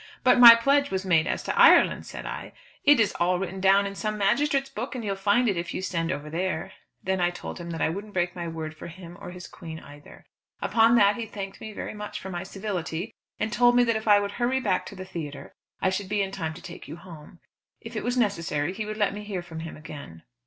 [0.23, 2.53] 'But my pledge was made as to Ireland,' said I.
[2.85, 5.83] 'It is all written down in some magistrate's book, and you'll find it if you
[5.83, 6.71] send over there.'
[7.03, 9.79] Then I told him that I wouldn't break my word for him or his Queen
[9.79, 10.25] either.
[10.59, 14.07] Upon that he thanked me very much for my civility, and told me that if
[14.07, 15.53] I would hurry back to the theatre
[15.83, 17.37] I should be in time to take you home.
[17.79, 20.23] If it was necessary he would let me hear from him again.